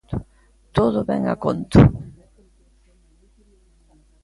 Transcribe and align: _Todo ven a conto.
_Todo 0.77 0.99
ven 1.09 1.23
a 1.33 1.35
conto. 1.43 1.79